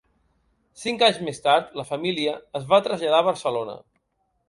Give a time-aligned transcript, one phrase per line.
[0.83, 3.83] Cinc anys més tard, la família es va traslladar a Barcelona.